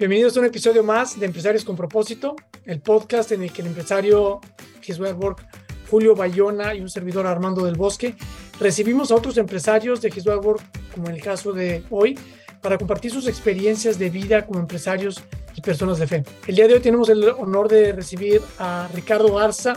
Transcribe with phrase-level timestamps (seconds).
[0.00, 3.68] Bienvenidos a un episodio más de Empresarios con Propósito, el podcast en el que el
[3.68, 4.40] empresario
[4.82, 5.46] His Work,
[5.90, 8.14] Julio Bayona y un servidor Armando del Bosque
[8.58, 10.62] recibimos a otros empresarios de His Work,
[10.94, 12.18] como en el caso de hoy,
[12.62, 15.22] para compartir sus experiencias de vida como empresarios
[15.54, 16.24] y personas de fe.
[16.46, 19.74] El día de hoy tenemos el honor de recibir a Ricardo Arza,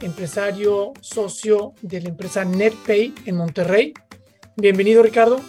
[0.00, 3.94] empresario socio de la empresa NetPay en Monterrey.
[4.56, 5.40] Bienvenido, Ricardo.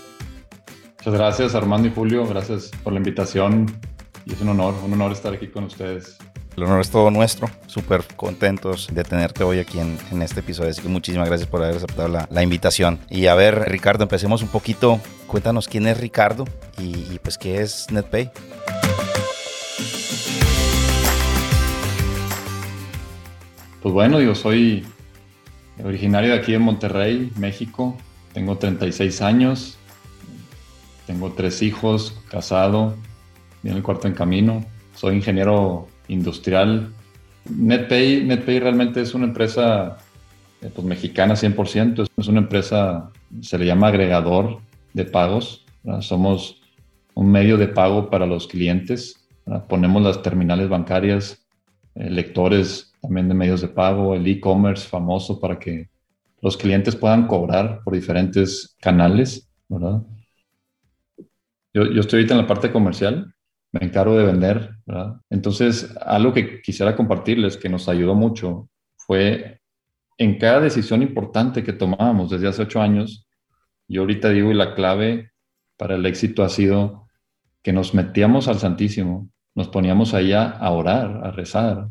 [1.00, 3.66] Muchas gracias Armando y Julio, gracias por la invitación
[4.28, 6.18] y es un honor, un honor estar aquí con ustedes.
[6.58, 10.72] El honor es todo nuestro, súper contentos de tenerte hoy aquí en, en, este episodio,
[10.72, 13.00] así que muchísimas gracias por haber aceptado la, la, invitación.
[13.10, 16.46] Y a ver, Ricardo, empecemos un poquito, cuéntanos quién es Ricardo
[16.78, 18.32] y, y pues qué es NetPay.
[23.82, 24.86] Pues bueno, yo soy
[25.82, 27.96] originario de aquí de Monterrey, México,
[28.34, 29.78] tengo 36 años,
[31.06, 32.96] tengo tres hijos, casado,
[33.62, 34.66] viene el cuarto en camino.
[34.96, 36.92] Soy ingeniero industrial.
[37.50, 39.98] NetPay, NetPay realmente es una empresa
[40.62, 42.08] eh, pues, mexicana 100%.
[42.18, 44.60] Es una empresa, se le llama agregador
[44.94, 45.66] de pagos.
[45.84, 46.02] ¿verdad?
[46.02, 46.62] Somos
[47.14, 49.28] un medio de pago para los clientes.
[49.46, 49.66] ¿verdad?
[49.68, 51.46] Ponemos las terminales bancarias,
[51.96, 55.90] eh, lectores también de medios de pago, el e-commerce famoso para que
[56.42, 59.50] los clientes puedan cobrar por diferentes canales.
[59.70, 60.02] ¿verdad?
[61.74, 63.34] Yo, yo, estoy ahorita en la parte comercial,
[63.80, 65.16] me encargo de vender, ¿verdad?
[65.30, 69.62] Entonces, algo que quisiera compartirles que nos ayudó mucho fue
[70.18, 73.28] en cada decisión importante que tomábamos desde hace ocho años,
[73.88, 75.32] yo ahorita digo, y la clave
[75.78, 77.08] para el éxito ha sido
[77.62, 81.90] que nos metíamos al Santísimo, nos poníamos allá a orar, a rezar,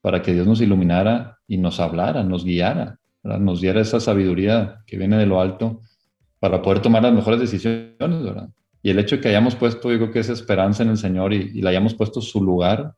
[0.00, 4.98] para que Dios nos iluminara y nos hablara, nos guiara, nos diera esa sabiduría que
[4.98, 5.80] viene de lo alto
[6.40, 7.98] para poder tomar las mejores decisiones.
[8.82, 11.50] Y el hecho de que hayamos puesto, creo que esa esperanza en el Señor y,
[11.54, 12.94] y le hayamos puesto su lugar,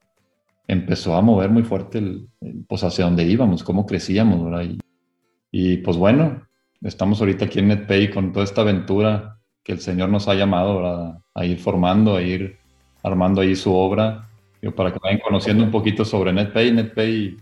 [0.67, 4.77] empezó a mover muy fuerte el, el, pues hacia dónde íbamos, cómo crecíamos, ¿verdad?
[5.51, 6.43] Y, pues bueno,
[6.83, 10.77] estamos ahorita aquí en NetPay con toda esta aventura que el Señor nos ha llamado,
[10.77, 11.19] ¿verdad?
[11.35, 12.59] A ir formando, a ir
[13.03, 14.29] armando ahí su obra,
[14.75, 16.73] para que vayan conociendo un poquito sobre NetPay.
[16.73, 17.37] NetPay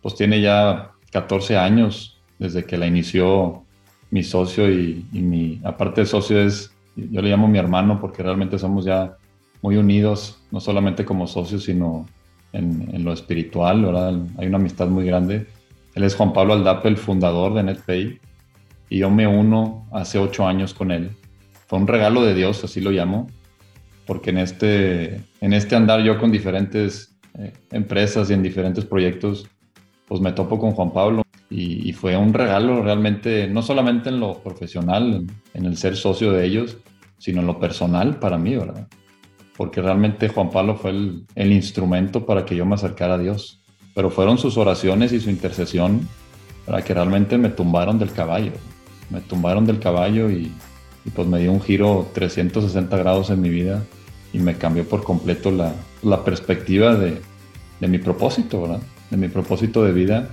[0.00, 3.64] pues tiene ya 14 años desde que la inició
[4.10, 8.22] mi socio y, y mi, aparte de socio es yo le llamo mi hermano porque
[8.22, 9.16] realmente somos ya
[9.62, 12.06] muy unidos, no solamente como socios, sino
[12.52, 14.28] en, lo espiritual.
[14.38, 15.46] Hay una amistad muy grande.
[15.94, 18.20] Él es Juan Pablo Aldape, el fundador de NetPay,
[18.88, 21.10] y yo me uno hace ocho años con él.
[21.66, 23.28] Fue un regalo de Dios, así lo llamo,
[24.06, 29.48] porque en este, en este andar yo con diferentes eh, empresas y en diferentes proyectos,
[30.06, 34.38] pues me topo con Juan Pablo y, fue un regalo realmente, no solamente en lo
[34.38, 36.76] profesional, en, el ser socio de ellos,
[37.18, 38.86] sino en lo personal para mí, ¿verdad?
[39.56, 43.60] Porque realmente Juan Pablo fue el, el instrumento para que yo me acercara a Dios.
[43.96, 46.08] Pero fueron sus oraciones y su intercesión
[46.64, 48.52] para que realmente me tumbaron del caballo.
[49.10, 50.52] Me tumbaron del caballo y,
[51.04, 53.82] y pues me dio un giro 360 grados en mi vida
[54.32, 55.74] y me cambió por completo la,
[56.04, 57.20] la perspectiva de,
[57.80, 58.80] de mi propósito, ¿verdad?
[59.10, 60.30] De mi propósito de vida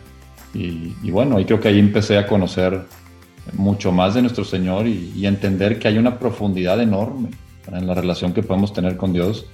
[0.57, 2.81] y, y, bueno, ahí creo que ahí empecé a conocer
[3.53, 7.29] mucho más de nuestro Señor y, y entender que hay una profundidad enorme
[7.71, 9.45] en la relación que podemos tener con Dios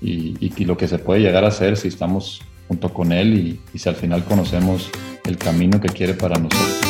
[0.00, 3.78] y, y, lo que se puede llegar a hacer si estamos junto con Él y,
[3.78, 4.90] si al final conocemos
[5.24, 6.80] el camino que quiere para nosotros.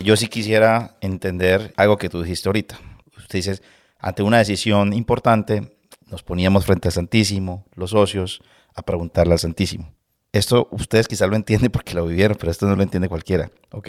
[0.00, 2.78] Yo sí quisiera entender algo que tú dijiste ahorita.
[3.16, 3.60] Usted dice,
[3.98, 5.72] ante una decisión importante,
[6.14, 8.40] nos poníamos frente al Santísimo, los socios,
[8.72, 9.92] a preguntarle al Santísimo.
[10.30, 13.88] Esto ustedes quizás lo entienden porque lo vivieron, pero esto no lo entiende cualquiera, ¿ok?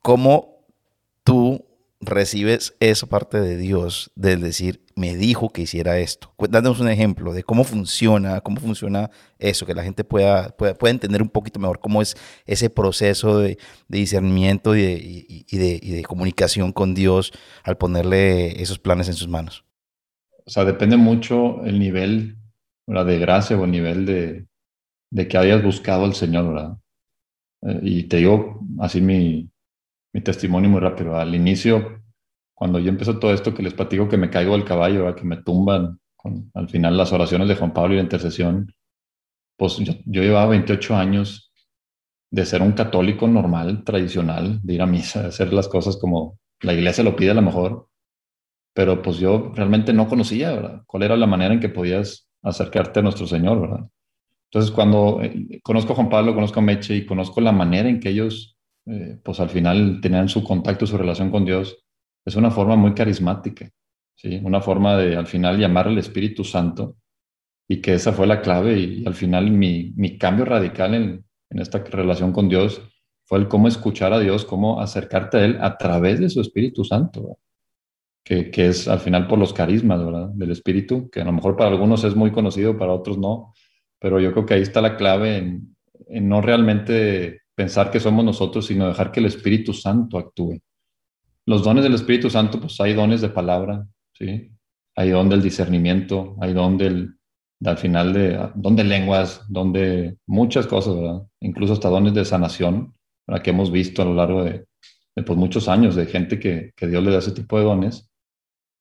[0.00, 0.64] ¿Cómo
[1.24, 1.66] tú
[2.00, 6.32] recibes esa parte de Dios del decir, me dijo que hiciera esto?
[6.48, 11.20] Dándonos un ejemplo de cómo funciona, cómo funciona eso, que la gente pueda, pueda, entender
[11.20, 12.16] un poquito mejor cómo es
[12.46, 13.58] ese proceso de,
[13.88, 17.32] discernimiento y, de, y de comunicación con Dios
[17.64, 19.67] al ponerle esos planes en sus manos.
[20.48, 22.38] O sea, depende mucho el nivel
[22.86, 24.46] de gracia o el nivel de,
[25.10, 26.78] de que hayas buscado al Señor, ¿verdad?
[27.60, 29.50] Eh, y te digo así mi,
[30.14, 31.18] mi testimonio muy rápido.
[31.18, 32.00] Al inicio,
[32.54, 35.36] cuando yo empecé todo esto, que les platico que me caigo del caballo, que me
[35.36, 36.00] tumban
[36.54, 38.72] al final las oraciones de Juan Pablo y la intercesión,
[39.58, 41.52] pues yo, yo llevaba 28 años
[42.30, 46.38] de ser un católico normal, tradicional, de ir a misa, de hacer las cosas como
[46.62, 47.88] la iglesia lo pide a lo mejor,
[48.78, 50.82] pero pues yo realmente no conocía, ¿verdad?
[50.86, 53.90] ¿Cuál era la manera en que podías acercarte a nuestro Señor, ¿verdad?
[54.44, 57.98] Entonces, cuando eh, conozco a Juan Pablo, conozco a Meche y conozco la manera en
[57.98, 61.84] que ellos, eh, pues al final tenían su contacto, su relación con Dios,
[62.24, 63.68] es una forma muy carismática,
[64.14, 64.40] ¿sí?
[64.44, 66.94] Una forma de al final llamar al Espíritu Santo
[67.66, 71.58] y que esa fue la clave y, al final mi, mi, cambio radical en, en
[71.58, 72.80] esta relación con Dios
[73.24, 76.84] fue el cómo escuchar a Dios, cómo acercarte a Él a través de su Espíritu
[76.84, 77.38] Santo,
[78.28, 80.28] que, es al final por los carismas ¿verdad?
[80.34, 83.54] del Espíritu, que a lo mejor para algunos es muy conocido, para otros no,
[83.98, 88.66] pero yo creo que ahí está la clave en, no realmente pensar que somos nosotros,
[88.66, 90.60] sino dejar que el Espíritu Santo actúe.
[91.46, 94.50] Los dones del Espíritu Santo, pues hay dones de palabra, ¿sí?
[94.94, 97.14] Hay don del discernimiento, hay don del,
[97.64, 101.22] al final de, don de lenguas, don de muchas cosas, ¿verdad?
[101.40, 102.94] Incluso hasta dones de sanación,
[103.26, 103.42] ¿verdad?
[103.42, 104.66] Que hemos visto a lo largo de,
[105.14, 108.07] pues, muchos años de gente que, que Dios le da ese tipo de dones.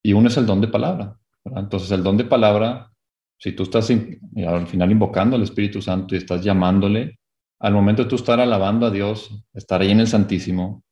[0.04, 1.64] Y uno es el don de palabra, ¿verdad?
[1.64, 2.92] Entonces el don de palabra
[3.40, 7.20] si tú estás al final invocando al Espíritu Santo y estás llamándole,
[7.60, 10.84] al momento de tú estar alabando a Dios, estar ahí en el Santísimo,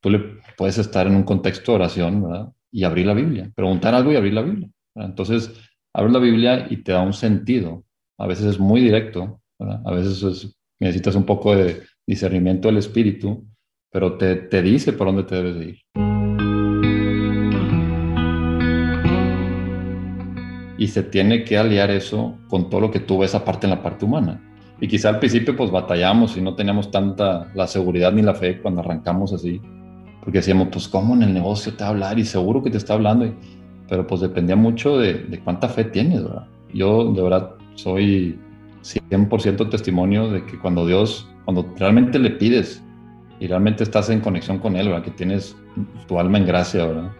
[0.00, 0.20] tú le
[0.56, 4.34] puedes estar en un contexto de oración y abrir la Biblia, preguntar algo y abrir
[4.34, 4.68] la Biblia.
[4.94, 5.52] Entonces,
[5.92, 7.84] abres la Biblia y te da un sentido.
[8.18, 13.46] A veces es muy directo, a veces necesitas un poco de discernimiento del Espíritu,
[13.90, 16.07] pero te, te dice por dónde te debes de ir.
[20.88, 23.82] Y se tiene que aliar eso con todo lo que tú ves aparte en la
[23.82, 24.40] parte humana.
[24.80, 28.58] Y quizá al principio pues batallamos y no teníamos tanta la seguridad ni la fe
[28.62, 29.60] cuando arrancamos así,
[30.20, 32.78] porque decíamos, pues cómo en el negocio te va a hablar y seguro que te
[32.78, 33.30] está hablando,
[33.86, 36.46] pero pues dependía mucho de, de cuánta fe tienes, ¿verdad?
[36.72, 38.38] Yo de verdad soy
[38.82, 42.82] 100% testimonio de que cuando Dios, cuando realmente le pides
[43.40, 45.02] y realmente estás en conexión con Él, ¿verdad?
[45.02, 45.54] Que tienes
[46.06, 47.10] tu alma en gracia, ¿verdad?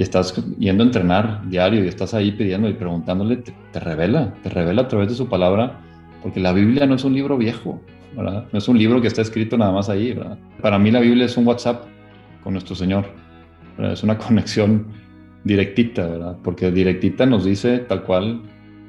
[0.00, 4.48] Y estás yendo a entrenar diario y estás ahí pidiendo y preguntándole, te, revela, te
[4.48, 5.78] revela a través de su palabra,
[6.22, 7.78] porque la Biblia no es un libro viejo,
[8.16, 8.46] ¿verdad?
[8.50, 10.38] No es un libro que está escrito nada más ahí, ¿verdad?
[10.62, 11.84] Para mí la Biblia es un WhatsApp
[12.42, 13.04] con nuestro Señor,
[13.78, 14.86] es una conexión
[15.44, 16.38] directita, ¿verdad?
[16.42, 18.40] Porque directita nos dice tal cual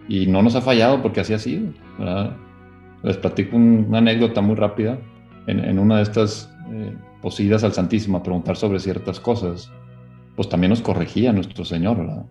[0.07, 2.37] y no nos ha fallado porque así ha sido, ¿verdad?
[3.03, 4.97] Les platico una anécdota muy rápida.
[5.45, 9.69] En, una de estas eh, posidas al Santísimo a preguntar sobre ciertas cosas,
[10.35, 12.25] pues también nos corregía nuestro Señor, ¿verdad?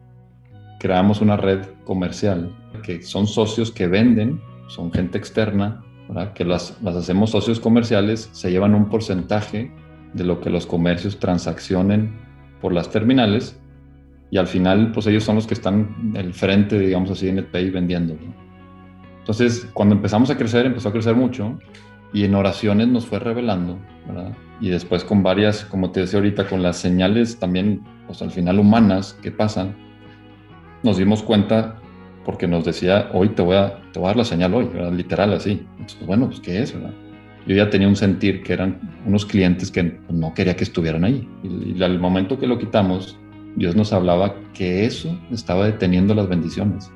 [0.78, 6.32] Creamos una red comercial que son socios que venden, son gente externa, ¿verdad?
[6.32, 9.70] Que las, hacemos socios comerciales, se llevan un porcentaje
[10.14, 12.12] de lo que los comercios transaccionen
[12.60, 13.60] por las terminales
[14.30, 17.46] y al final, pues ellos son los que están el frente, digamos así, en el
[17.46, 18.16] pay vendiendo.
[19.18, 21.58] Entonces, cuando empezamos a crecer, empezó a crecer mucho
[22.12, 24.32] y en oraciones nos fue revelando, ¿verdad?
[24.60, 28.58] Y después con varias, como te decía ahorita, con las señales también, pues al final
[28.58, 29.74] humanas que pasan,
[30.82, 31.76] nos dimos cuenta
[32.24, 34.92] porque nos decía, hoy te voy a, te voy a dar la señal hoy, ¿verdad?
[34.92, 35.66] literal así.
[35.78, 36.74] Entonces, bueno, pues ¿qué es?
[36.74, 36.92] ¿verdad?
[37.46, 41.26] Yo ya tenía un sentir que eran unos clientes que no quería que estuvieran ahí.
[41.42, 43.18] Y, y al momento que lo quitamos,
[43.56, 46.90] Dios nos hablaba que eso estaba deteniendo las bendiciones.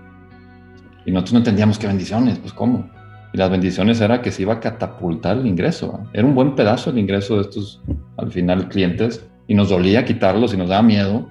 [1.07, 2.89] Y nosotros no entendíamos qué bendiciones, pues cómo.
[3.35, 5.99] Y las bendiciones era que se iba a catapultar el ingreso.
[6.13, 7.83] Era un buen pedazo el ingreso de estos,
[8.17, 9.29] al final, clientes.
[9.49, 11.27] Y nos dolía quitarlos y nos daba miedo.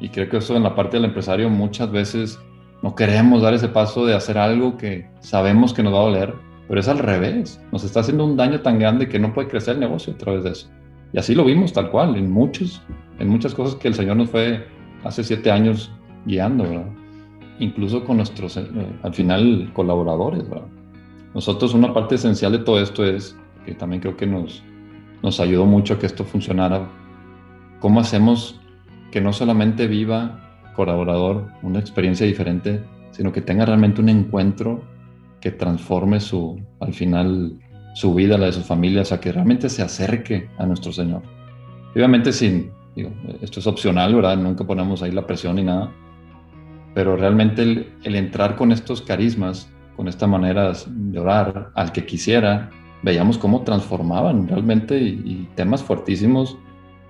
[0.00, 2.38] Y creo que eso en la parte del empresario muchas veces
[2.84, 6.34] no queremos dar ese paso de hacer algo que sabemos que nos va a doler,
[6.68, 7.60] pero es al revés.
[7.72, 10.44] Nos está haciendo un daño tan grande que no puede crecer el negocio a través
[10.44, 10.70] de eso.
[11.12, 12.80] Y así lo vimos tal cual, en, muchos,
[13.18, 14.68] en muchas cosas que el Señor nos fue
[15.02, 15.90] hace siete años
[16.26, 16.86] guiando, ¿verdad?
[17.58, 18.68] Incluso con nuestros, eh,
[19.02, 20.68] al final, colaboradores, ¿verdad?
[21.34, 24.62] Nosotros una parte esencial de todo esto es, que también creo que nos,
[25.22, 26.88] nos ayudó mucho a que esto funcionara,
[27.78, 28.60] cómo hacemos
[29.10, 30.40] que no solamente viva
[30.74, 34.82] colaborador una experiencia diferente, sino que tenga realmente un encuentro
[35.40, 37.58] que transforme su, al final,
[37.94, 41.22] su vida, la de su familia, o sea, que realmente se acerque a nuestro Señor.
[41.94, 43.10] obviamente sin, digo,
[43.40, 44.36] esto es opcional, ¿verdad?
[44.36, 45.90] Nunca ponemos ahí la presión ni nada,
[46.94, 49.70] pero realmente el, el entrar con estos carismas
[50.00, 52.70] con esta manera de orar al que quisiera,
[53.02, 56.56] veíamos cómo transformaban realmente y, temas fuertísimos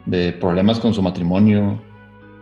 [0.07, 1.81] de problemas con su matrimonio.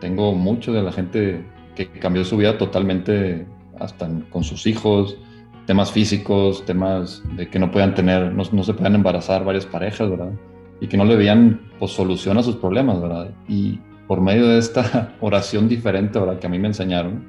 [0.00, 1.44] Tengo mucho de la gente
[1.76, 3.46] que cambió su vida totalmente,
[3.78, 5.18] hasta con sus hijos,
[5.66, 10.08] temas físicos, temas de que no puedan tener, no, no se puedan embarazar varias parejas,
[10.08, 10.32] ¿verdad?
[10.80, 13.34] Y que no le veían pues, solución a sus problemas, ¿verdad?
[13.48, 16.38] Y por medio de esta oración diferente, ¿verdad?
[16.38, 17.22] Que a mí me enseñaron,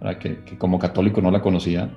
[0.00, 0.18] ¿verdad?
[0.18, 1.90] Que, que como católico no la conocía,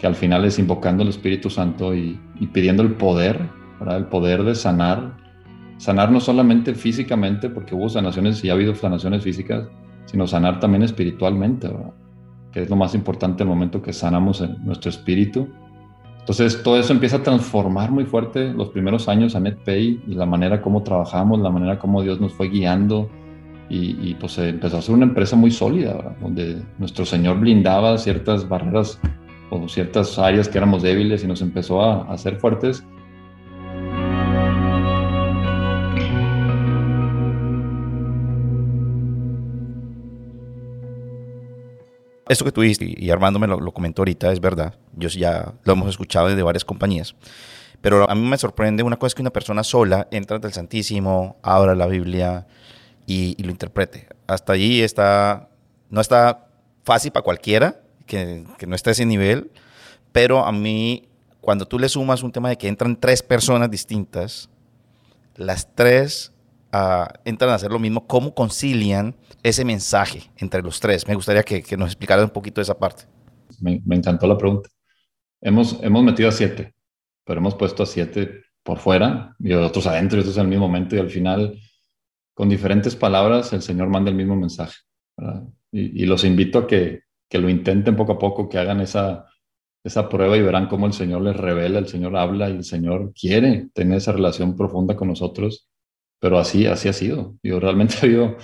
[0.00, 2.18] que al final es invocando el Espíritu Santo y,
[2.54, 3.38] pidiendo el poder,
[3.78, 3.98] ¿verdad?
[3.98, 5.18] El poder de sanar,
[5.76, 9.68] sanar no solamente físicamente, porque hubo sanaciones y ha habido sanaciones físicas,
[10.06, 11.70] sino sanar también espiritualmente,
[12.50, 15.48] que es lo más importante el momento que sanamos en nuestro espíritu.
[16.20, 20.24] Entonces todo eso empieza a transformar muy fuerte los primeros años a NetPay y la
[20.24, 23.10] manera como trabajamos, la manera como Dios nos fue guiando
[23.68, 28.48] y, y pues empezó a ser una empresa muy sólida, donde nuestro Señor blindaba ciertas
[28.48, 28.98] barreras
[29.50, 32.84] o ciertas áreas que éramos débiles y nos empezó a, hacer fuertes
[42.28, 44.76] Esto que tú y Armando me lo, lo, comentó ahorita, es verdad.
[44.94, 47.16] Yo ya lo hemos escuchado de varias compañías.
[47.80, 50.52] Pero a mí me sorprende una cosa es que una persona sola entra ante el
[50.52, 52.46] Santísimo, abra la Biblia
[53.04, 54.06] y, y lo interprete.
[54.28, 55.48] Hasta allí está,
[55.88, 56.46] no está
[56.84, 57.80] fácil para cualquiera
[58.10, 59.50] que, no esté a ese nivel,
[60.12, 61.08] pero a mí,
[61.40, 64.50] cuando tú le sumas un tema de que entran tres personas distintas,
[65.36, 66.32] las tres
[66.72, 71.06] uh, entran a hacer lo mismo, ¿cómo concilian ese mensaje entre los tres?
[71.06, 73.04] Me gustaría que, nos explicara un poquito esa parte.
[73.60, 74.68] Me, me, encantó la pregunta.
[75.40, 76.74] Hemos, hemos metido a siete,
[77.24, 80.96] pero hemos puesto a siete por fuera y otros adentro y otros el mismo momento
[80.96, 81.58] y al final,
[82.34, 84.76] con diferentes palabras, el Señor manda el mismo mensaje.
[85.72, 89.26] Y, los invito a que, que lo intenten poco a poco, que hagan esa,
[89.82, 93.14] esa prueba y verán cómo el Señor les revela, el Señor habla y el Señor
[93.14, 95.70] quiere tener esa relación profunda con nosotros
[96.20, 97.36] pero así, así ha sido.
[97.42, 98.36] Yo realmente yo,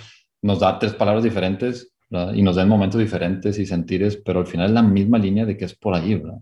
[0.42, 1.92] nos da tres palabras diferentes
[2.34, 5.56] y nos da momentos diferentes y sentires, pero al final es la misma línea de
[5.56, 6.38] que es por ahí, ¿verdad?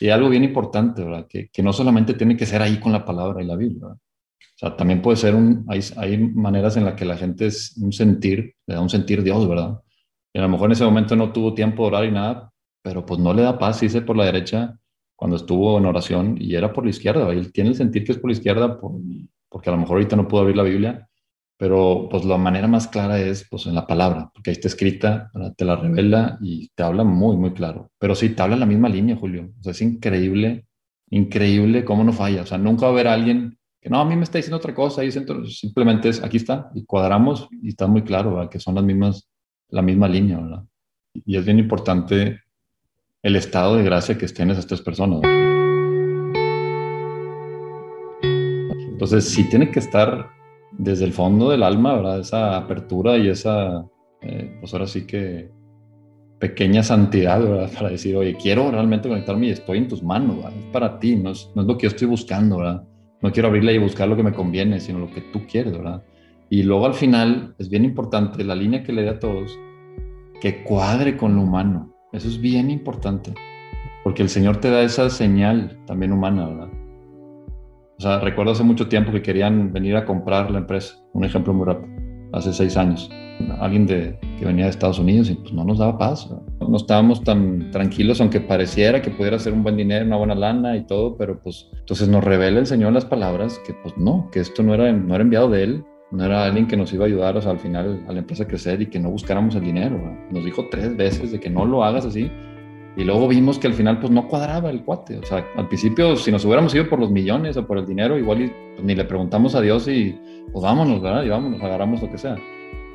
[0.00, 1.26] Y algo bien importante, ¿verdad?
[1.28, 3.88] Que, que no solamente tiene que ser ahí con la palabra y la Biblia.
[3.88, 3.98] O
[4.56, 7.92] sea, también puede ser un, hay, hay maneras en las que la gente es un
[7.92, 9.80] sentir, le da un sentir Dios, ¿verdad?
[10.32, 13.04] Y a lo mejor en ese momento no tuvo tiempo de orar y nada, pero
[13.04, 14.78] pues no le da paz, dice por la derecha
[15.14, 18.18] cuando estuvo en oración y era por la izquierda, él tiene el sentir que es
[18.18, 18.92] por la izquierda por,
[19.48, 21.08] porque a lo mejor ahorita no puedo abrir la Biblia,
[21.56, 25.30] pero pues la manera más clara es pues en la palabra, porque ahí está escrita,
[25.56, 27.90] te la revela y te habla muy, muy claro.
[28.00, 29.52] Pero sí, te habla en la misma línea, Julio.
[29.60, 30.66] O sea, es increíble,
[31.10, 32.42] increíble cómo no falla.
[32.42, 34.74] O sea, nunca va a haber alguien que no, a mí me está diciendo otra
[34.74, 38.50] cosa, y simplemente es, aquí está, y cuadramos y está muy claro, ¿verdad?
[38.50, 39.28] que son las mismas,
[39.72, 40.64] la misma línea, ¿verdad?
[41.26, 42.40] Y es bien importante
[43.22, 45.22] el estado de gracia que estén esas tres personas.
[48.90, 50.30] Entonces, sí tiene que estar
[50.72, 52.20] desde el fondo del alma, ¿verdad?
[52.20, 53.84] Esa apertura y esa,
[54.20, 55.50] eh, pues ahora sí que
[56.38, 57.70] pequeña santidad, ¿verdad?
[57.72, 60.52] Para decir, oye, quiero realmente conectarme y estoy en tus manos, ¿verdad?
[60.56, 62.84] Es para ti, no es, no es lo que yo estoy buscando, ¿verdad?
[63.22, 66.02] No quiero abrirla y buscar lo que me conviene, sino lo que tú quieres, ¿verdad?
[66.52, 69.58] Y luego al final es bien importante la línea que le dé a todos,
[70.38, 71.94] que cuadre con lo humano.
[72.12, 73.32] Eso es bien importante,
[74.04, 76.68] porque el Señor te da esa señal también humana, ¿verdad?
[77.98, 80.94] O sea, recuerdo hace mucho tiempo que querían venir a comprar la empresa.
[81.14, 81.88] Un ejemplo muy rápido.
[82.34, 83.08] Hace seis años.
[83.58, 86.28] Alguien de, que venía de Estados Unidos y pues no nos daba paz.
[86.60, 90.76] No estábamos tan tranquilos, aunque pareciera que pudiera ser un buen dinero, una buena lana
[90.76, 94.40] y todo, pero pues entonces nos revela el Señor las palabras que pues no, que
[94.40, 97.06] esto no era, no era enviado de Él, no era alguien que nos iba a
[97.06, 99.64] ayudar o sea, al final a la empresa a crecer y que no buscáramos el
[99.64, 99.98] dinero.
[100.30, 102.30] Nos dijo tres veces de que no lo hagas así
[102.94, 105.16] y luego vimos que al final pues no cuadraba el cuate.
[105.18, 108.18] O sea, al principio si nos hubiéramos ido por los millones o por el dinero,
[108.18, 110.18] igual pues, ni le preguntamos a Dios y
[110.52, 111.24] pues vámonos, ¿verdad?
[111.24, 112.36] Y vámonos, agarramos lo que sea.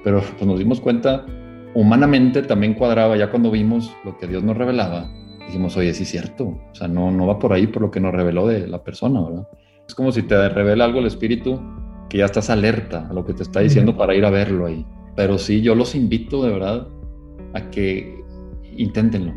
[0.04, 1.26] Pero pues nos dimos cuenta,
[1.74, 5.10] humanamente también cuadraba ya cuando vimos lo que Dios nos revelaba.
[5.48, 6.46] Dijimos, oye, sí es cierto.
[6.46, 9.22] O sea, no, no va por ahí por lo que nos reveló de la persona,
[9.22, 9.48] ¿verdad?
[9.88, 11.60] Es como si te revela algo el Espíritu
[12.10, 14.86] que ya estás alerta a lo que te está diciendo para ir a verlo ahí.
[15.16, 16.88] Pero sí, yo los invito de verdad
[17.54, 18.24] a que
[18.76, 19.34] inténtenlo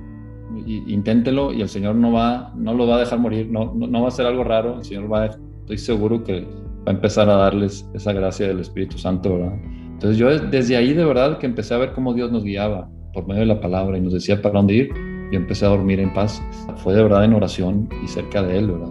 [0.67, 4.03] inténtelo y el Señor no, va, no lo va a dejar morir, no, no, no
[4.03, 7.29] va a ser algo raro, el Señor va a, estoy seguro que va a empezar
[7.29, 9.59] a darles esa gracia del Espíritu Santo, ¿verdad?
[9.93, 13.27] Entonces yo desde ahí de verdad que empecé a ver cómo Dios nos guiaba por
[13.27, 14.91] medio de la palabra y nos decía para dónde ir,
[15.31, 16.43] y empecé a dormir en paz.
[16.77, 18.89] Fue de verdad en oración y cerca de Él, ¿verdad?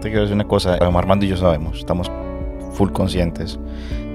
[0.00, 2.10] Te quiero decir una cosa, Armando y yo sabemos, estamos
[2.72, 3.58] full conscientes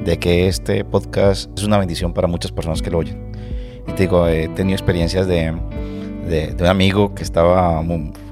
[0.04, 3.32] de que este podcast es una bendición para muchas personas que lo oyen.
[3.88, 5.54] Y te digo, he tenido experiencias de
[6.28, 7.84] de, de un amigo que estaba,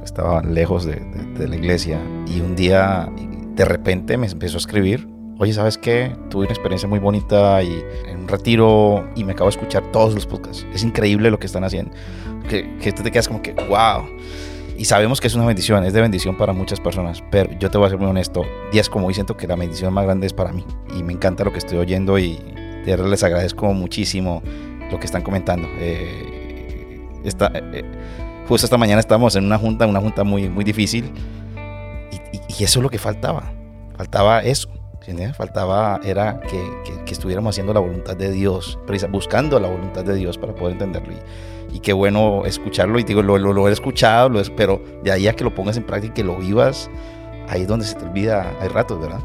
[0.04, 0.96] estaba lejos de,
[1.38, 3.10] de, la iglesia y un día
[3.56, 6.12] de repente me empezó a escribir, oye, ¿sabes qué?
[6.30, 10.14] Tuve una experiencia muy bonita y en un retiro y me acabo de escuchar todos
[10.14, 10.66] los podcasts.
[10.74, 11.92] Es increíble lo que están haciendo.
[12.50, 14.06] Que, que te quedas como que, wow.
[14.78, 17.78] Y sabemos que es una bendición, es de bendición para muchas personas, pero yo te
[17.78, 20.34] voy a ser muy honesto, días como hoy siento que la bendición más grande es
[20.34, 20.66] para mí
[20.98, 24.42] y me encanta lo que estoy oyendo y de verdad les agradezco muchísimo
[24.92, 25.68] lo que están comentando.
[25.80, 27.84] Eh, esta, eh,
[28.48, 31.12] justo esta mañana estábamos en una junta, una junta muy, muy difícil
[32.12, 33.54] y, y, eso es lo que faltaba,
[33.96, 34.70] faltaba eso.
[35.36, 40.16] Faltaba era que, que, que, estuviéramos haciendo la voluntad de Dios, buscando la voluntad de
[40.16, 41.12] Dios para poder entenderlo.
[41.14, 41.18] Y,
[41.74, 43.00] y qué bueno escucharlo.
[43.00, 46.24] Y digo, lo, he escuchado, pero de ahí a que lo pongas en práctica y
[46.24, 46.90] lo vivas,
[47.50, 49.20] ahí es donde se te olvida, hay ratos, ¿verdad?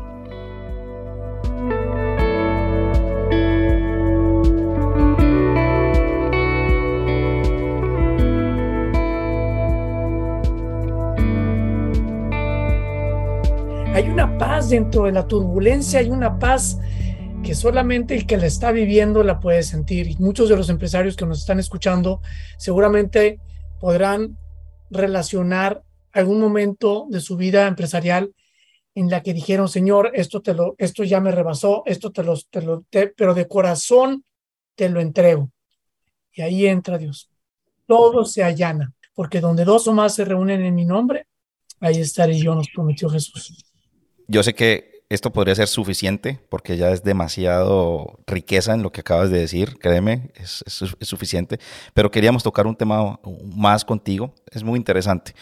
[13.94, 16.78] Hay una paz dentro de la turbulencia, hay una paz
[17.42, 20.08] que solamente el que la está viviendo la puede sentir.
[20.08, 22.20] Y muchos de los empresarios que nos están escuchando
[22.58, 23.40] seguramente
[23.80, 24.36] podrán
[24.90, 28.32] relacionar algún momento de su vida empresarial
[28.94, 32.36] en la que dijeron, Señor, esto te lo, esto ya me rebasó, esto te lo,
[32.50, 34.24] te lo pero de corazón
[34.74, 35.50] te lo entrego.
[36.32, 37.30] Y ahí entra Dios.
[37.86, 41.26] Todo se allana, porque donde dos o más se reúnen en mi nombre,
[41.80, 43.64] ahí estaré yo, nos prometió Jesús.
[44.26, 49.00] Yo sé que esto podría ser suficiente porque ya es demasiado riqueza en lo que
[49.00, 50.64] acabas de decir, créeme, es,
[51.00, 51.58] suficiente.
[51.94, 53.18] Pero queríamos tocar un tema
[53.54, 55.34] más contigo, es muy interesante,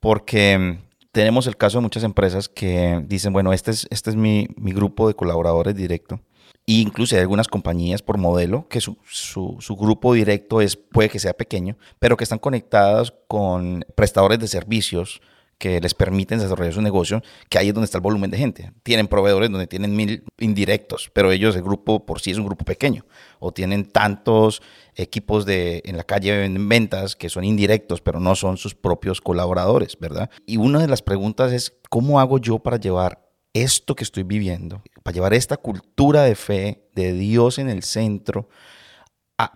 [0.00, 0.78] porque mm,
[1.12, 4.72] tenemos el caso de muchas empresas que dicen, bueno, este es, este es mi, mi
[4.72, 6.20] grupo de colaboradores directo.
[6.66, 11.08] E incluso hay algunas compañías por modelo que su, su, su, grupo directo es, puede
[11.08, 15.20] que sea pequeño, pero que están conectadas con prestadores de servicios
[15.58, 18.72] que les permiten desarrollar su negocio, que ahí es donde está el volumen de gente.
[18.82, 22.64] Tienen proveedores donde tienen mil indirectos, pero ellos, el grupo por sí es un grupo
[22.64, 23.04] pequeño.
[23.38, 24.62] O tienen tantos
[24.94, 29.20] equipos de, en la calle en ventas que son indirectos, pero no son sus propios
[29.20, 30.30] colaboradores, ¿verdad?
[30.46, 33.22] Y una de las preguntas es, ¿cómo hago yo para llevar
[33.54, 38.48] esto que estoy viviendo, para llevar esta cultura de fe, de Dios en el centro,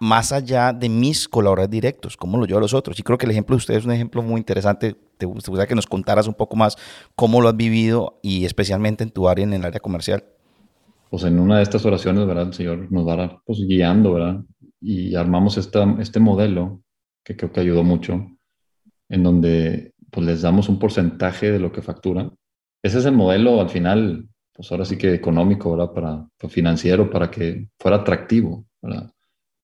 [0.01, 2.99] más allá de mis colaboradores directos, cómo lo llevo a los otros.
[2.99, 4.97] Y creo que el ejemplo de ustedes es un ejemplo muy interesante.
[5.17, 6.77] Te gustaría que nos contaras un poco más
[7.15, 10.25] cómo lo has vivido y especialmente en tu área, en el área comercial.
[11.11, 12.49] Pues en una de estas oraciones, ¿verdad?
[12.49, 14.41] El Señor nos va pues, guiando, ¿verdad?
[14.81, 16.83] Y armamos esta, este modelo
[17.25, 18.27] que creo que ayudó mucho,
[19.09, 22.33] en donde pues les damos un porcentaje de lo que facturan.
[22.83, 25.93] Ese es el modelo al final, pues ahora sí que económico, ¿verdad?
[25.93, 29.11] Para, para financiero, para que fuera atractivo, ¿verdad?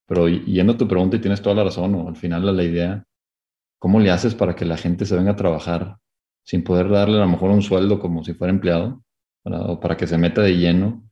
[0.06, 3.04] Pero yendo a tu pregunta, y tienes toda la razón, o al final la idea,
[3.82, 5.96] ¿cómo le haces para que la gente se venga a trabajar
[6.44, 9.02] sin poder darle a lo mejor un sueldo como si fuera empleado,
[9.42, 11.02] o para que se meta de lleno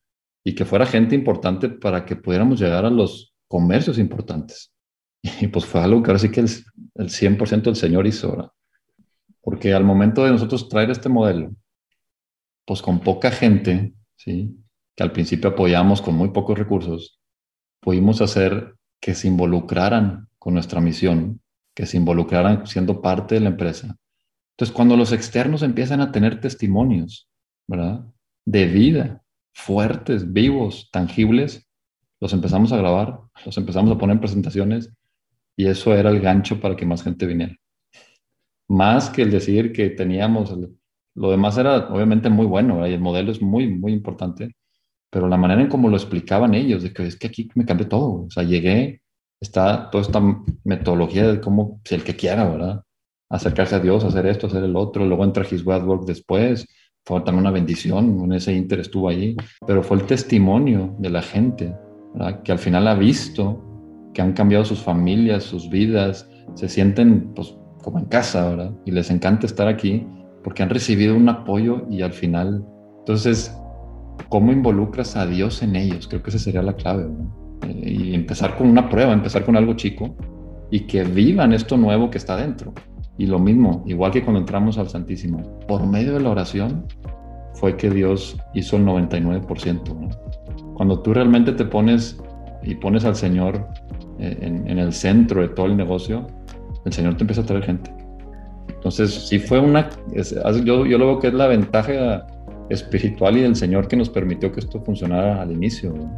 [0.41, 4.71] y que fuera gente importante para que pudiéramos llegar a los comercios importantes?
[5.41, 6.49] Y pues fue algo que ahora sí que el,
[6.95, 8.51] el 100% del Señor hizo, ¿verdad?
[9.41, 11.51] Porque al momento de nosotros traer este modelo,
[12.65, 14.55] pues con poca gente, ¿sí?
[14.95, 17.19] que al principio apoyamos con muy pocos recursos,
[17.81, 21.41] pudimos hacer que se involucraran con nuestra misión,
[21.73, 23.97] que se involucraran siendo parte de la empresa.
[24.51, 27.27] Entonces, cuando los externos empiezan a tener testimonios,
[27.67, 28.05] ¿verdad?
[28.45, 31.67] De vida, fuertes, vivos, tangibles,
[32.19, 34.93] los empezamos a grabar, los empezamos a poner en presentaciones
[35.55, 37.55] y eso era el gancho para que más gente viniera.
[38.67, 40.55] Más que el decir que teníamos,
[41.15, 44.55] lo demás era obviamente muy bueno y el modelo es muy, muy importante,
[45.09, 47.87] pero la manera en cómo lo explicaban ellos, de que es que aquí me cambió
[47.87, 49.00] todo, o sea, llegué,
[49.41, 50.21] está toda esta
[50.63, 52.83] metodología de cómo, si el que quiera, ¿verdad?
[53.29, 56.67] Acercarse a Dios, hacer esto, hacer el otro, luego entra His Work después,
[57.05, 61.21] fue también una bendición, en ese inter estuvo ahí, pero fue el testimonio de la
[61.21, 61.75] gente,
[62.13, 62.43] ¿verdad?
[62.43, 63.63] Que al final ha visto
[64.13, 68.71] que han cambiado sus familias, sus vidas, se sienten pues como en casa, ¿verdad?
[68.85, 70.05] Y les encanta estar aquí
[70.43, 72.65] porque han recibido un apoyo y al final,
[72.99, 73.55] entonces
[74.29, 76.07] cómo involucras a Dios en ellos.
[76.07, 77.03] Creo que esa sería la clave.
[77.03, 77.07] Eh,
[77.67, 80.15] y empezar con una prueba, empezar con algo chico
[80.69, 82.73] y que vivan esto nuevo que está dentro.
[83.17, 86.85] Y lo mismo, igual que cuando entramos al Santísimo, por medio de la oración
[87.53, 90.73] fue que Dios hizo el 99%.
[90.73, 92.19] Cuando tú realmente te pones
[92.63, 93.67] y pones al Señor
[94.19, 96.25] eh, en, el centro de todo el negocio,
[96.85, 97.93] el Señor te empieza a traer gente.
[98.73, 99.89] Entonces, sí fue una,
[100.63, 102.25] yo, yo lo veo que es la ventaja
[102.69, 105.93] espiritual y del Señor que nos permitió que esto funcionara al inicio.
[105.93, 106.15] No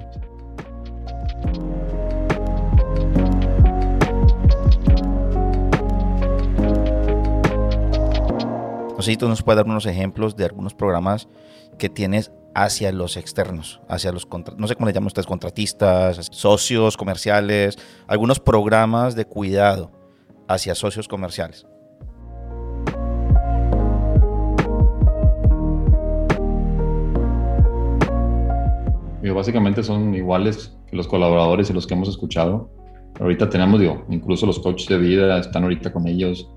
[9.04, 11.28] sé si tú nos puedes dar unos ejemplos de algunos programas
[11.78, 16.98] que tienes hacia los externos, hacia los, no sé cómo le llaman ustedes, contratistas, socios
[16.98, 19.92] comerciales, algunos programas de cuidado
[20.48, 21.66] hacia socios comerciales.
[29.34, 32.70] básicamente son iguales que los colaboradores y los que hemos escuchado.
[33.20, 36.50] Ahorita tenemos, digo, incluso los coaches de vida están ahorita con ellos.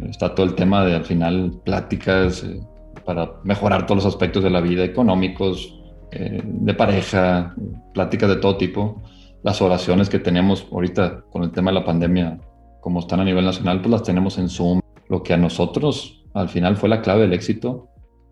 [0.00, 2.60] Está todo el tema de al final pláticas eh,
[3.04, 5.74] para mejorar todos los aspectos de la vida, económicos,
[6.12, 7.54] eh, de pareja,
[7.94, 9.02] pláticas de todo tipo.
[9.42, 12.38] Las oraciones que tenemos ahorita con el tema de la pandemia,
[12.80, 14.80] como están a nivel nacional, pues las tenemos en Zoom.
[15.08, 17.88] Lo que a nosotros al final fue la clave del éxito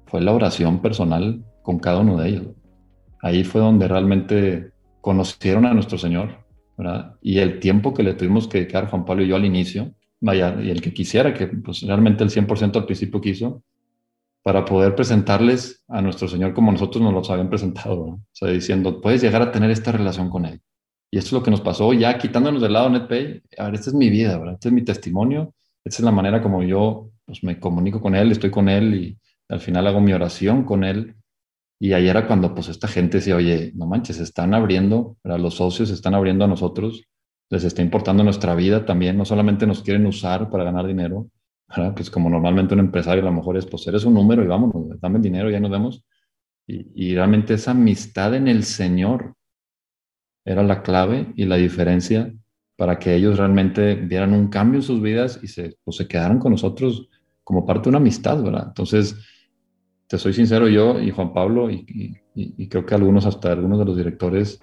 [0.07, 2.47] fue la oración personal con cada uno de ellos.
[3.23, 6.45] Ahí fue donde realmente conocieron a nuestro Señor,
[6.77, 7.15] ¿verdad?
[7.21, 10.57] Y el tiempo que le tuvimos que dedicar Juan Pablo y yo al inicio, vaya,
[10.61, 13.63] y el que quisiera, que pues realmente el 100% al principio quiso,
[14.43, 19.01] para poder presentarles a nuestro Señor como nosotros nos los habían presentado, o sea, diciendo,
[19.01, 20.61] puedes llegar a tener esta relación con Él.
[21.11, 23.91] Y esto es lo que nos pasó, ya quitándonos del lado NetPay, a ver, esta
[23.91, 24.55] es mi vida, ¿verdad?
[24.55, 28.31] Este es mi testimonio, esta es la manera como yo pues, me comunico con Él,
[28.33, 31.17] estoy con Él y al final hago mi oración con Él
[31.79, 35.55] y ahí era cuando pues esta gente decía, oye, no manches, se están abriendo, los
[35.55, 37.05] socios se están abriendo a nosotros,
[37.51, 41.29] les está importando nuestra vida también, no solamente nos quieren usar para ganar dinero,
[41.95, 45.01] pues como normalmente un empresario a lo mejor es, pues eres un número y vámonos,
[45.01, 46.05] dame el dinero, ya nos vemos.
[46.67, 49.35] Y, y realmente esa amistad en el Señor
[50.45, 52.33] era la clave y la diferencia
[52.77, 56.39] para que ellos realmente vieran un cambio en sus vidas y se, pues, se quedaran
[56.39, 57.09] con nosotros
[57.43, 58.65] como parte de una amistad, ¿verdad?
[58.69, 59.17] Entonces,
[60.07, 62.21] te soy sincero, yo y Juan Pablo, y,
[62.69, 64.61] creo que algunos, hasta algunos de los directores,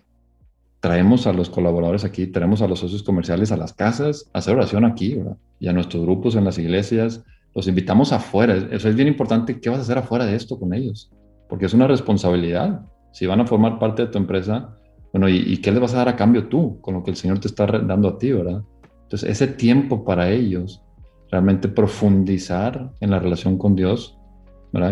[0.84, 4.54] traemos a los colaboradores aquí, traemos a los socios comerciales a las casas a hacer
[4.54, 5.38] oración aquí, ¿verdad?
[5.58, 7.24] Y a nuestros grupos en las iglesias,
[7.56, 8.54] los invitamos afuera.
[8.69, 9.62] Eso es bien importante.
[9.62, 11.10] ¿Qué vas a hacer afuera de esto con ellos?
[11.48, 12.82] Porque es una responsabilidad.
[13.13, 14.78] Si van a formar parte de tu empresa,
[15.13, 17.15] bueno, ¿y, y qué les vas a dar a cambio tú con lo que el
[17.17, 18.62] Señor te está dando a ti, verdad?
[19.04, 20.84] Entonces, ese tiempo para ellos,
[21.32, 24.17] realmente profundizar en la relación con Dios,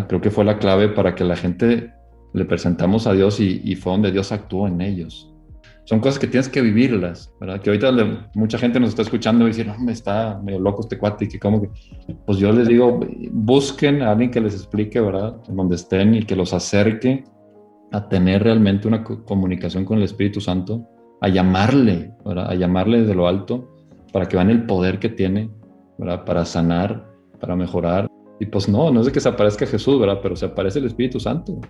[0.08, 1.92] Creo que fue la clave para que la gente
[2.34, 5.31] le presentamos a Dios y, fue donde Dios actuó en ellos.
[5.86, 7.60] Son cosas que tienes que vivirlas, ¿verdad?
[7.60, 7.92] Que ahorita
[8.36, 11.28] mucha gente nos está escuchando y dice, no, me está medio loco este cuate y
[11.28, 11.70] que como que...
[12.26, 13.00] Pues yo les digo,
[13.32, 15.38] busquen a alguien que les explique, ¿verdad?
[15.50, 17.24] En donde estén y que los acerque
[17.92, 20.88] a tener realmente una comunicación con el Espíritu Santo,
[21.20, 22.50] a llamarle, ¿verdad?
[22.50, 23.70] A llamarle desde lo alto
[24.14, 25.50] para que vean el poder que tiene,
[25.98, 26.24] ¿verdad?
[26.26, 28.08] Para sanar, para mejorar
[28.42, 30.20] y pues no, no es de que se aparezca Jesús, ¿verdad?
[30.24, 31.62] Pero se aparece el Espíritu Santo.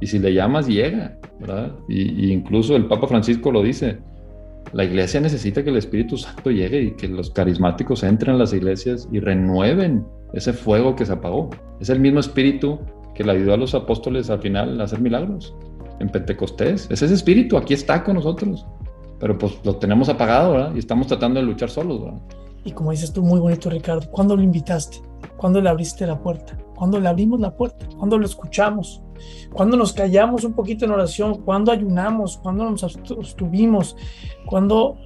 [0.00, 1.72] Y si le llamas, llega, ¿verdad?
[1.88, 3.98] Y, incluso el Papa Francisco lo dice.
[4.72, 8.52] La iglesia necesita que el Espíritu Santo llegue y que los carismáticos entren a las
[8.52, 11.50] iglesias y renueven ese fuego que se apagó.
[11.80, 12.78] Es el mismo Espíritu
[13.14, 15.54] que le ayudó a los apóstoles al final a hacer milagros
[15.98, 16.88] en Pentecostés.
[16.90, 18.66] Es ese Espíritu, aquí está con nosotros.
[19.18, 20.72] Pero pues lo tenemos apagado, ¿verdad?
[20.74, 22.20] Y estamos tratando de luchar solos, ¿verdad?
[22.64, 24.98] Y como dices tú, muy bonito, Ricardo, ¿cuándo lo invitaste?
[25.36, 26.58] ¿Cuándo le abriste la puerta?
[26.76, 27.86] ¿Cuándo le abrimos la puerta?
[27.96, 29.02] ¿Cuándo lo escuchamos?
[29.52, 31.42] ¿Cuándo nos callamos un poquito en oración?
[31.42, 32.38] ¿Cuándo ayunamos?
[32.38, 33.96] ¿Cuándo nos abstuvimos?
[34.46, 34.96] ¿Cuándo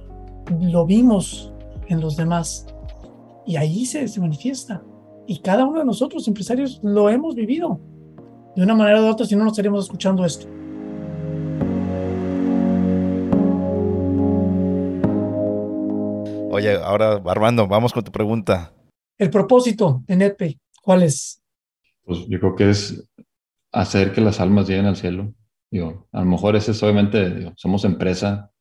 [0.61, 1.53] lo vimos
[1.87, 2.65] en los demás?
[3.45, 4.83] Y ahí se, se manifiesta.
[5.27, 7.79] Y cada uno de nosotros, empresarios, lo hemos vivido.
[8.55, 10.47] De una manera u otra, si no, no estaríamos escuchando esto.
[16.55, 18.71] Oye, ahora Armando, vamos con tu pregunta.
[19.17, 21.43] El propósito de NetPay, ¿cuál es?
[22.05, 23.09] Pues yo creo que es
[23.73, 25.33] hacer que las almas lleguen al cielo.
[25.69, 28.51] Digo, a lo mejor ese es obviamente, somos empresa,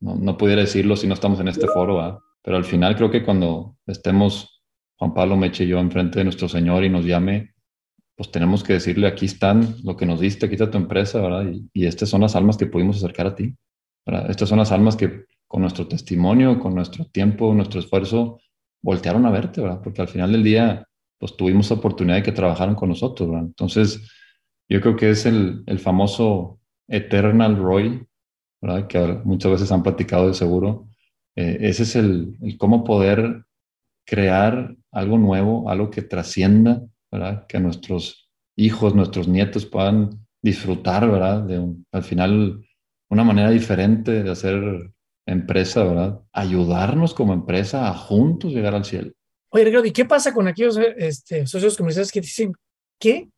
[0.00, 3.76] no, pudiera decirlo si no estamos en este foro, pero al final creo que cuando
[3.86, 4.60] estemos
[4.96, 7.54] Juan Pablo Meche y yo enfrente de nuestro Señor y nos llame,
[8.16, 11.52] pues tenemos que decirle, aquí están lo que nos diste, aquí está tu empresa, ¿verdad?
[11.72, 13.54] Y, estas son las almas que pudimos acercar a ti,
[14.04, 14.28] ¿verdad?
[14.28, 18.40] Estas son las almas que con nuestro testimonio, con nuestro tiempo, nuestro esfuerzo,
[18.82, 19.80] voltearon a verte, ¿verdad?
[19.84, 20.84] Porque al final del día,
[21.16, 23.46] pues tuvimos la oportunidad de que trabajaran con nosotros, ¿verdad?
[23.46, 24.10] Entonces,
[24.68, 28.04] yo creo que es el, el famoso Eternal Roy,
[28.60, 28.88] ¿verdad?
[28.88, 30.88] Que muchas veces han platicado de seguro.
[31.36, 33.44] Eh, ese es el, el, cómo poder
[34.04, 37.46] crear algo nuevo, algo que trascienda, ¿verdad?
[37.46, 41.44] Que nuestros hijos, nuestros nietos puedan disfrutar, ¿verdad?
[41.44, 42.66] De al final
[43.08, 44.93] una manera diferente de hacer
[45.26, 46.20] empresa, ¿verdad?
[46.32, 49.12] Ayudarnos como empresa a juntos llegar al cielo.
[49.50, 52.52] Oye, Ricardo, ¿y qué pasa con aquellos este, socios comerciales que dicen,
[52.98, 53.28] ¿qué?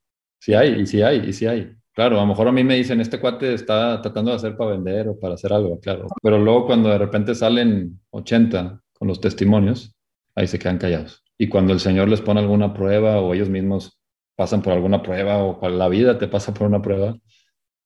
[0.41, 1.73] Sí hay, y sí hay, y sí hay.
[1.93, 4.73] Claro, a lo mejor a mí me dicen, este cuate está tratando de hacer para
[4.73, 6.07] vender o para hacer algo, claro.
[6.23, 9.95] Pero luego cuando de repente salen 80 con los testimonios,
[10.35, 11.23] ahí se quedan callados.
[11.39, 13.99] Y cuando el Señor les pone alguna prueba o ellos mismos
[14.37, 17.17] pasan por alguna prueba o la vida te pasa por una prueba,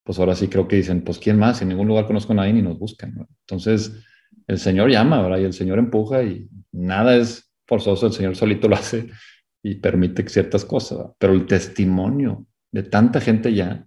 [0.05, 1.63] pues ahora sí creo que dicen, pues ¿quién más?
[1.63, 3.27] En ningún lugar conozco a nadie ni nos buscan.
[3.47, 3.93] Entonces,
[4.47, 5.39] el Señor llama, ¿verdad?
[5.39, 9.09] Y el Señor empuja y nada es forzoso, el Señor solito lo hace
[9.63, 11.13] y permite ciertas cosas.
[11.19, 13.87] Pero el testimonio de tanta gente ya,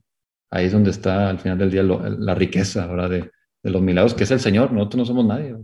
[0.52, 3.10] ahí es donde está al final del día la riqueza, ¿verdad?
[3.10, 3.32] De,
[3.64, 5.56] de, los milagros, que es el Señor, nosotros no somos nadie.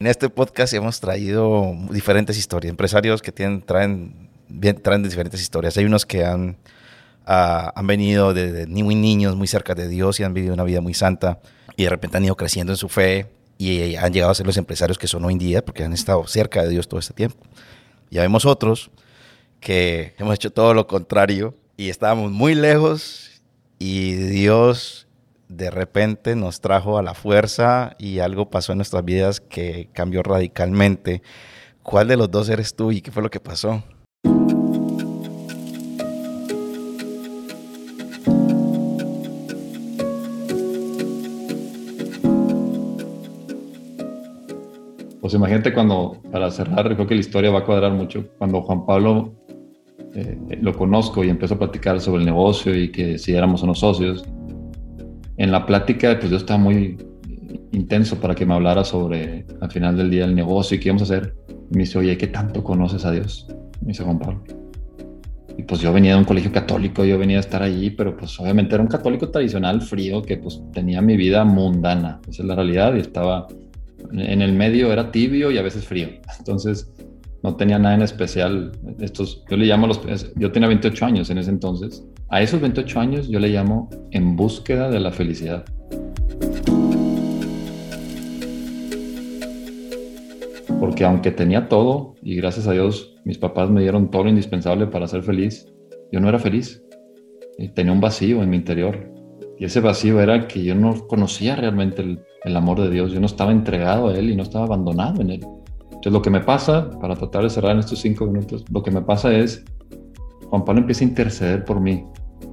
[0.00, 5.76] En este podcast hemos traído diferentes historias, empresarios que tienen, traen, bien, traen diferentes historias.
[5.76, 6.56] Hay unos que han
[7.30, 10.94] han venido desde muy niños, muy cerca de Dios y han vivido una vida muy
[10.94, 11.40] santa
[11.76, 13.26] y de repente han ido creciendo en su fe
[13.58, 16.26] y han llegado a ser los empresarios que son hoy en día porque han estado
[16.26, 17.36] cerca de Dios todo este tiempo.
[18.10, 18.90] Ya vemos otros
[19.60, 23.42] que hemos hecho todo lo contrario y estábamos muy lejos
[23.78, 25.06] y Dios
[25.48, 30.22] de repente nos trajo a la fuerza y algo pasó en nuestras vidas que cambió
[30.22, 31.22] radicalmente.
[31.82, 33.82] ¿Cuál de los dos eres tú y qué fue lo que pasó?
[45.28, 48.86] Pues imagínate cuando, para cerrar, creo que la historia va a cuadrar mucho, cuando Juan
[48.86, 49.34] Pablo
[50.14, 53.80] eh, lo conozco y empezó a platicar sobre el negocio y que si éramos unos
[53.80, 54.24] socios,
[55.36, 56.96] en la plática pues yo estaba muy
[57.72, 61.02] intenso para que me hablara sobre al final del día el negocio y qué íbamos
[61.02, 61.34] a hacer.
[61.70, 63.48] Y me dice, oye, ¿qué tanto conoces a Dios?
[63.82, 64.42] Me dice Juan Pablo.
[65.58, 68.40] Y pues yo venía de un colegio católico, yo venía a estar allí, pero pues
[68.40, 72.18] obviamente era un católico tradicional, frío, que pues tenía mi vida mundana.
[72.26, 73.46] Esa es la realidad y estaba
[74.12, 76.08] en el medio era tibio y a veces frío.
[76.38, 76.92] Entonces,
[77.42, 78.72] no tenía nada en especial.
[79.00, 80.00] Estos, yo le llamo los,
[80.36, 82.04] yo tenía 28 años en ese entonces.
[82.28, 85.64] A esos 28 años yo le llamo en búsqueda de la felicidad.
[90.80, 94.86] Porque aunque tenía todo, y gracias a Dios mis papás me dieron todo lo indispensable
[94.86, 95.66] para ser feliz,
[96.12, 96.82] yo no era feliz.
[97.74, 99.12] Tenía un vacío en mi interior.
[99.58, 103.12] Y ese vacío era que yo no conocía realmente el, el amor de Dios.
[103.12, 105.46] Yo no estaba entregado a Él y no estaba abandonado en Él.
[105.84, 108.90] Entonces lo que me pasa, para tratar de cerrar en estos cinco minutos, lo que
[108.90, 109.64] me pasa es,
[110.48, 112.04] Juan Pablo empieza a interceder por mí.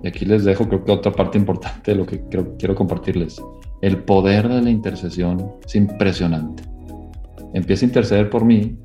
[0.03, 2.23] Y aquí les dejo creo que otra parte importante de lo que
[2.57, 3.41] quiero compartirles.
[3.81, 6.63] El poder de la intercesión es impresionante.
[7.53, 8.77] Empieza a interceder por mí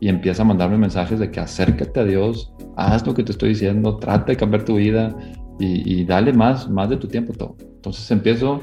[0.00, 3.50] y empieza a mandarme mensajes de que acércate a Dios, haz lo que te estoy
[3.50, 5.16] diciendo, trata de cambiar tu vida
[5.58, 7.56] y, y dale más, más de tu tiempo todo.
[7.60, 8.60] Entonces empiezo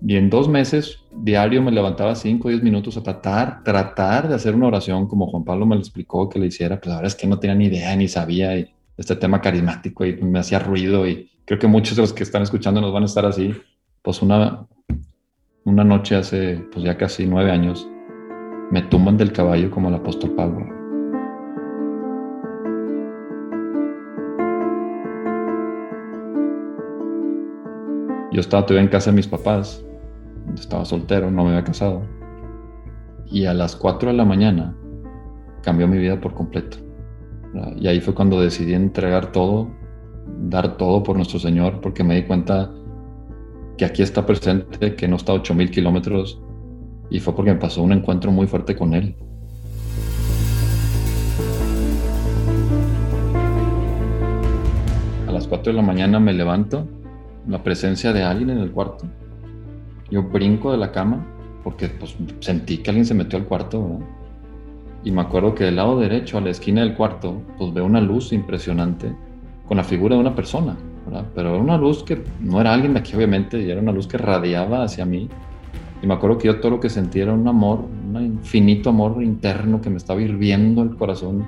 [0.00, 4.34] y en dos meses, diario me levantaba 5 o 10 minutos a tratar, tratar de
[4.36, 7.08] hacer una oración como Juan Pablo me lo explicó que le hiciera, pues la verdad
[7.08, 10.60] es que no tenía ni idea ni sabía y este tema carismático y me hacía
[10.60, 13.52] ruido y creo que muchos de los que están escuchando nos van a estar así.
[14.02, 14.66] Pues una,
[15.64, 17.88] una noche hace pues ya casi nueve años
[18.70, 20.64] me tumban del caballo como el apóstol Pablo.
[28.30, 29.84] Yo estaba todavía en casa de mis papás
[30.54, 32.02] estaba soltero, no me había casado.
[33.26, 34.76] Y a las 4 de la mañana
[35.62, 36.78] cambió mi vida por completo.
[37.76, 39.68] Y ahí fue cuando decidí entregar todo,
[40.48, 42.70] dar todo por nuestro Señor, porque me di cuenta
[43.76, 46.42] que aquí está presente, que no está a 8000 kilómetros,
[47.10, 49.14] y fue porque me pasó un encuentro muy fuerte con Él.
[55.26, 56.86] A las 4 de la mañana me levanto,
[57.46, 59.06] la presencia de alguien en el cuarto,
[60.10, 61.26] yo brinco de la cama
[61.68, 63.98] porque pues, sentí que alguien se metió al cuarto,
[65.04, 68.00] Y me acuerdo que del lado derecho, a la esquina del cuarto, pues veo una
[68.00, 69.12] luz impresionante
[69.66, 71.26] con la figura de una persona, ¿verdad?
[71.34, 74.06] Pero era una luz que no era alguien de aquí, obviamente, y era una luz
[74.06, 75.28] que radiaba hacia mí.
[76.02, 79.22] Y me acuerdo que yo todo lo que sentía era un amor, un infinito amor
[79.22, 81.44] interno que me estaba hirviendo el corazón.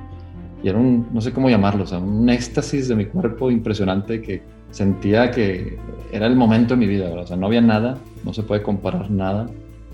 [0.62, 4.20] Y era un, no sé cómo llamarlo, o sea, un éxtasis de mi cuerpo impresionante
[4.20, 5.78] que sentía que
[6.12, 9.11] era el momento de mi vida, o sea, no había nada, no se puede comparar
[9.11, 9.48] nada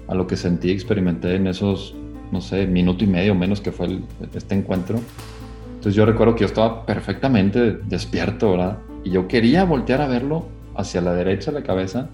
[0.08, 1.94] a lo que sentí y experimenté en esos,
[2.32, 4.00] no sé, minuto y medio menos que fue
[4.34, 5.00] este encuentro.
[5.74, 8.78] Entonces yo recuerdo que yo estaba perfectamente despierto, ¿verdad?
[9.04, 12.08] Y yo quería voltear a verlo hacia la derecha de la cabeza,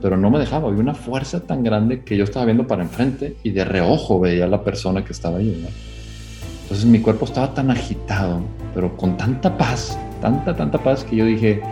[0.00, 0.68] pero no me dejaba.
[0.68, 4.44] Había una fuerza tan grande que yo estaba viendo para enfrente y de reojo veía
[4.44, 5.70] a la persona que estaba ahí, ¿verdad?
[6.62, 8.40] Entonces mi cuerpo estaba tan agitado,
[8.74, 11.62] pero con tanta paz, tanta, tanta paz que yo dije,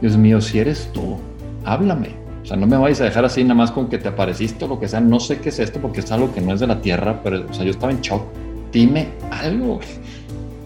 [0.00, 1.16] Dios mío, si eres tú,
[1.64, 2.10] háblame.
[2.42, 4.68] O sea, no me vayas a dejar así nada más con que te apareciste o
[4.68, 5.00] lo que sea.
[5.00, 7.44] No sé qué es esto porque es algo que no es de la tierra, pero,
[7.48, 8.22] o sea, yo estaba en shock.
[8.70, 9.80] Dime algo.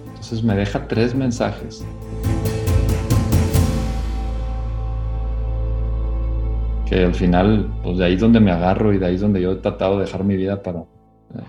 [0.09, 1.85] Entonces me deja tres mensajes.
[6.87, 9.40] Que al final, pues de ahí es donde me agarro y de ahí es donde
[9.40, 10.85] yo he tratado de dejar mi vida para,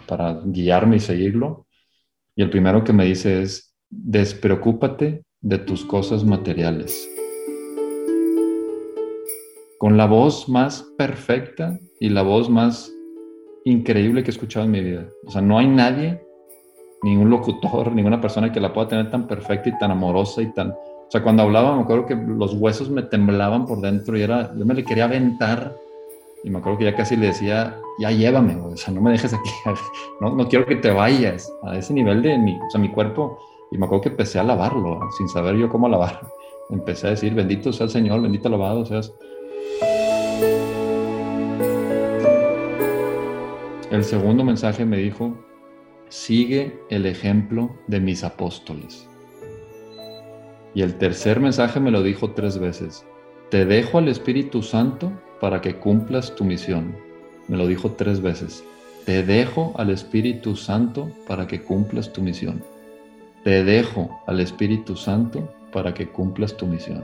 [0.08, 1.66] para guiarme y seguirlo.
[2.36, 7.10] Y el primero que me dice es, despreocúpate de tus cosas materiales.
[9.82, 12.94] Con la voz más perfecta y la voz más
[13.66, 15.08] increíble que he escuchado en mi vida.
[15.26, 16.22] O sea, no hay nadie,
[17.02, 20.70] ningún locutor, ninguna persona que la pueda tener tan perfecta y tan amorosa y tan...
[20.70, 24.54] O sea, cuando hablaba me acuerdo que los huesos me temblaban por dentro y era,
[24.56, 25.76] yo me le quería aventar
[26.44, 29.34] y me acuerdo que ya casi le decía, ya llévame, o sea, no me dejes
[29.34, 29.50] aquí,
[30.22, 33.40] no, no quiero que te vayas a ese nivel de mi, o sea, mi cuerpo.
[33.72, 36.22] Y me acuerdo que empecé a lavarlo, sin saber yo cómo lavar.
[36.70, 39.12] Empecé a decir, bendito sea el Señor, bendito lavado seas.
[43.92, 45.38] El segundo mensaje me dijo,
[46.08, 49.06] sigue el ejemplo de mis apóstoles.
[50.74, 53.06] Y el tercer mensaje me lo dijo tres veces,
[53.50, 56.96] te dejo al Espíritu Santo para que cumplas tu misión.
[57.50, 58.64] Me lo dijo tres veces.
[59.06, 62.64] Te dejo al Espíritu Santo para que cumplas tu misión.
[63.44, 67.04] Te dejo al Espíritu Santo para que cumplas tu misión.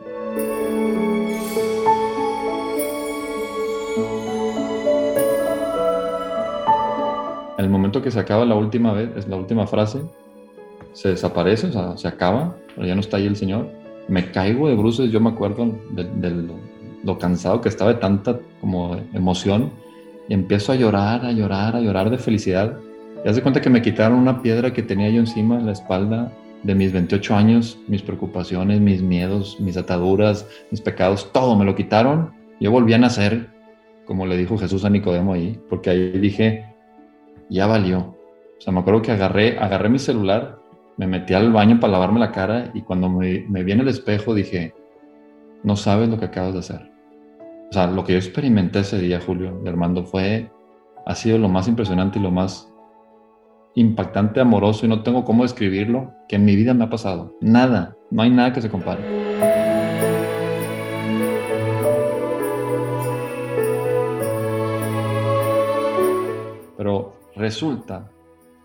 [7.68, 10.02] El momento que se acaba la última vez, es la última frase,
[10.94, 13.70] se desaparece, o sea, se acaba, pero ya no está ahí el Señor.
[14.08, 16.52] Me caigo de bruces, yo me acuerdo del
[17.04, 19.72] lo cansado que estaba de tanta como emoción
[20.28, 22.78] y empiezo a llorar, a llorar, a llorar de felicidad.
[23.24, 26.34] Y hace cuenta que me quitaron una piedra que tenía yo encima en la espalda
[26.64, 31.76] de mis 28 años, mis preocupaciones, mis miedos, mis ataduras, mis pecados, todo me lo
[31.76, 32.32] quitaron.
[32.60, 33.48] Yo volví a nacer,
[34.06, 36.66] como le dijo Jesús a Nicodemo ahí, porque ahí dije,
[37.50, 38.00] ya valió.
[38.58, 40.60] O sea, me acuerdo que agarré, agarré mi celular,
[40.98, 43.88] me metí al baño para lavarme la cara y cuando me, me vi en el
[43.88, 44.74] espejo dije,
[45.64, 46.92] no sabes lo que acabas de hacer.
[47.70, 50.50] O sea, lo que yo experimenté ese día, Julio y Armando, fue,
[51.06, 52.72] ha sido lo más impresionante y lo más
[53.76, 57.36] impactante, amoroso, y no tengo cómo describirlo, que en mi vida me ha pasado.
[57.42, 59.04] Nada, no hay nada que se compare.
[66.78, 68.10] Pero resulta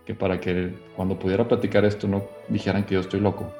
[0.05, 3.51] que para que cuando pudiera platicar esto no dijeran que yo estoy loco,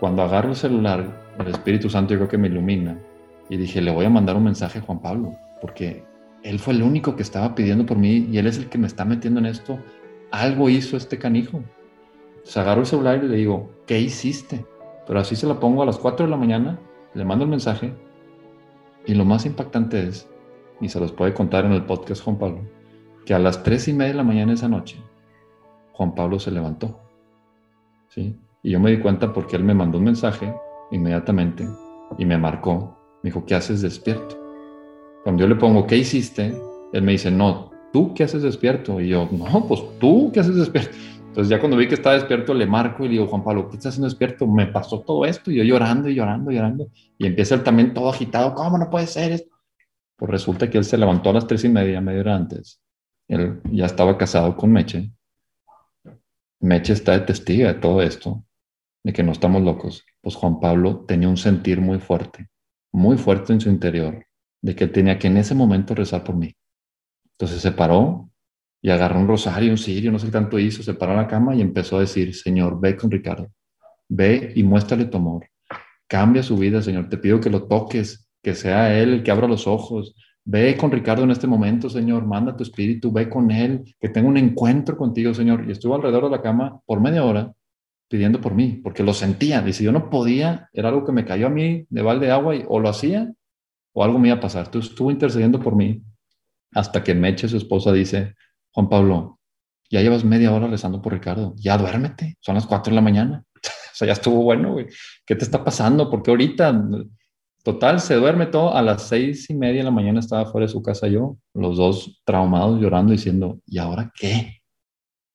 [0.00, 2.98] cuando agarro el celular, el Espíritu Santo yo creo que me ilumina
[3.48, 6.04] y dije, le voy a mandar un mensaje a Juan Pablo, porque
[6.42, 8.86] él fue el único que estaba pidiendo por mí y él es el que me
[8.86, 9.78] está metiendo en esto.
[10.30, 11.62] Algo hizo este canijo.
[12.44, 14.64] Se agarro el celular y le digo, ¿qué hiciste?
[15.06, 16.78] Pero así se la pongo a las 4 de la mañana,
[17.14, 17.92] le mando el mensaje
[19.06, 20.28] y lo más impactante es,
[20.80, 22.60] y se los puede contar en el podcast Juan Pablo,
[23.24, 25.02] que a las 3 y media de la mañana esa noche,
[25.92, 27.00] Juan Pablo se levantó.
[28.08, 28.36] ¿Sí?
[28.62, 30.54] Y yo me di cuenta porque él me mandó un mensaje
[30.90, 31.68] inmediatamente
[32.18, 32.98] y me marcó.
[33.22, 34.38] Me dijo, ¿qué haces despierto?
[35.22, 36.54] Cuando yo le pongo, ¿qué hiciste?
[36.92, 39.00] Él me dice, no, ¿tú qué haces despierto?
[39.00, 40.96] Y yo, no, pues tú qué haces despierto.
[41.28, 43.76] Entonces ya cuando vi que estaba despierto le marco y le digo, Juan Pablo, ¿qué
[43.76, 44.46] estás haciendo despierto?
[44.48, 46.88] Me pasó todo esto y yo llorando y llorando y llorando.
[47.18, 49.54] Y empieza él también todo agitado, ¿cómo no puede ser esto?
[50.16, 52.82] Pues resulta que él se levantó a las tres y media, media hora antes.
[53.30, 55.12] Él ya estaba casado con Meche.
[56.58, 58.44] Meche está de testigo de todo esto
[59.04, 62.48] de que no estamos locos, pues Juan Pablo tenía un sentir muy fuerte,
[62.92, 64.26] muy fuerte en su interior,
[64.60, 66.54] de que tenía que en ese momento rezar por mí.
[67.38, 68.28] Entonces se paró
[68.82, 71.28] y agarró un rosario, un cirio, no sé qué tanto hizo, se paró en la
[71.28, 73.48] cama y empezó a decir, Señor, ve con Ricardo,
[74.08, 75.46] ve y muéstrale tu amor,
[76.08, 79.46] cambia su vida, Señor, te pido que lo toques, que sea Él el que abra
[79.46, 80.16] los ojos,
[80.52, 84.28] Ve con Ricardo en este momento, Señor, manda tu espíritu, ve con él, que tenga
[84.28, 85.64] un encuentro contigo, Señor.
[85.68, 87.52] Y estuvo alrededor de la cama por media hora
[88.08, 89.62] pidiendo por mí, porque lo sentía.
[89.62, 92.56] Dice, yo no podía, era algo que me cayó a mí de balde de agua
[92.56, 93.32] y o lo hacía
[93.92, 94.66] o algo me iba a pasar.
[94.66, 96.02] Entonces estuvo intercediendo por mí
[96.74, 98.34] hasta que Meche, su esposa, dice,
[98.72, 99.38] Juan Pablo,
[99.88, 103.44] ya llevas media hora rezando por Ricardo, ya duérmete, son las cuatro de la mañana.
[103.54, 104.88] o sea, ya estuvo bueno, güey.
[105.24, 106.10] ¿Qué te está pasando?
[106.10, 106.88] Porque ahorita,
[107.62, 108.74] total, se duerme todo.
[108.74, 111.76] A las seis y media de la mañana estaba fuera de su casa yo, los
[111.76, 114.60] dos traumados, llorando, diciendo, ¿y ahora qué?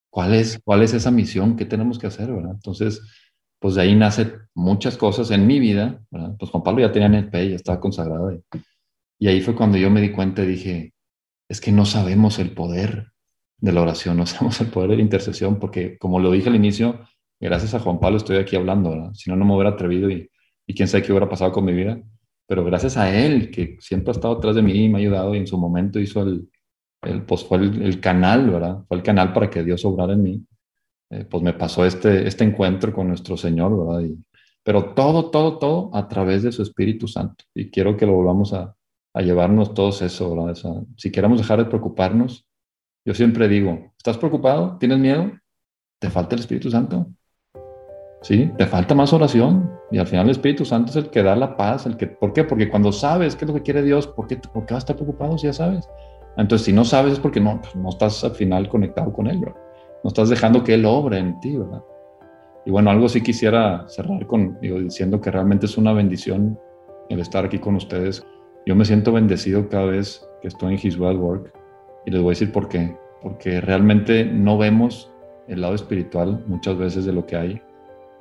[0.10, 1.56] ¿Cuál es, cuál es esa misión?
[1.56, 2.32] ¿Qué tenemos que hacer?
[2.32, 2.52] ¿verdad?
[2.54, 3.02] Entonces,
[3.60, 6.02] pues de ahí nace muchas cosas en mi vida.
[6.10, 6.36] ¿verdad?
[6.40, 8.32] Pues Juan Pablo ya tenía NP, ya estaba consagrado.
[8.32, 8.42] Y,
[9.20, 10.94] y ahí fue cuando yo me di cuenta y dije,
[11.50, 13.12] es que no sabemos el poder
[13.58, 16.56] de la oración, no sabemos el poder de la intercesión, porque como lo dije al
[16.56, 17.08] inicio,
[17.40, 20.30] gracias a Juan Pablo estoy aquí hablando, si no, no me hubiera atrevido y,
[20.68, 22.02] y quién sabe qué hubiera pasado con mi vida,
[22.48, 25.36] pero gracias a él, que siempre ha estado atrás de mí y me ha ayudado
[25.36, 26.50] y en su momento hizo el,
[27.02, 28.84] el, pues fue el, canal, ¿verdad?
[28.88, 30.46] Fue el canal para que Dios obrara en mí.
[31.10, 34.10] Eh, pues me pasó este, este encuentro con nuestro Señor, ¿verdad?
[34.64, 37.46] pero todo, todo, todo a través de su Espíritu Santo.
[37.54, 38.76] Y quiero que lo volvamos a,
[39.14, 40.84] a llevarnos todos eso, ¿verdad?
[40.98, 42.46] si queremos dejar de preocuparnos,
[43.06, 44.78] yo siempre digo, ¿estás preocupado?
[44.80, 45.32] ¿Tienes miedo?
[46.00, 47.08] ¿Te falta el Espíritu Santo?
[48.26, 48.52] ¿Sí?
[48.58, 51.56] Te falta más oración y al final el Espíritu Santo es el que da la
[51.56, 52.44] paz, el que, ¿por qué?
[52.44, 54.86] Porque cuando sabes qué es lo que quiere Dios, ¿por qué, por qué vas a
[54.86, 55.88] estar preocupado si ya sabes?
[56.36, 59.38] Entonces, si no sabes es porque no, pues, no estás al final conectado con Él,
[59.40, 59.56] ¿verdad?
[60.04, 61.84] No estás dejando que Él obre en ti, ¿verdad?
[62.66, 66.60] Y bueno, algo sí quisiera cerrar con, digo, diciendo que realmente es una bendición
[67.10, 68.26] el estar aquí con ustedes.
[68.66, 71.54] Yo me siento bendecido cada vez que estoy en His Wild Work
[72.08, 72.98] y les voy a decir por qué.
[73.22, 75.12] Porque realmente no vemos
[75.48, 77.62] el lado espiritual muchas veces de lo que hay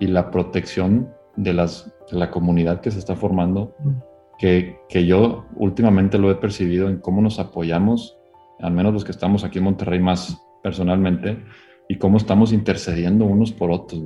[0.05, 3.90] y la protección de, las, de la comunidad que se está formando, mm.
[4.38, 8.18] que, que yo últimamente lo he percibido en cómo nos apoyamos,
[8.61, 11.42] al menos los que estamos aquí en Monterrey más personalmente,
[11.88, 14.02] y cómo estamos intercediendo unos por otros.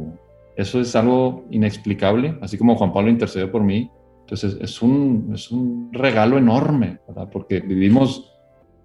[0.56, 3.90] Eso es algo inexplicable, así como Juan Pablo intercedió por mí.
[4.20, 7.28] Entonces es un, es un regalo enorme, ¿verdad?
[7.30, 8.32] Porque vivimos,